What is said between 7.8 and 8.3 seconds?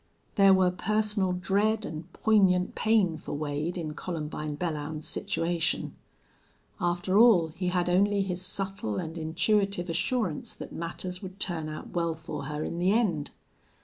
only